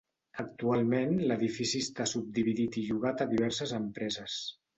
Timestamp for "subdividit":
2.13-2.79